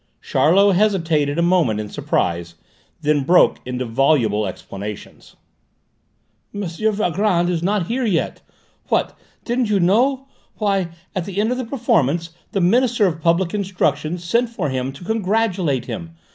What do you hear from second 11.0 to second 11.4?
at the